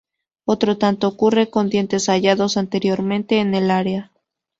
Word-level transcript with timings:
Otro 0.45 0.79
tanto 0.79 1.07
ocurre 1.07 1.51
con 1.51 1.69
dientes 1.69 2.07
hallados 2.09 2.57
anteriormente 2.57 3.37
en 3.37 3.53
el 3.53 3.69
área. 3.69 4.11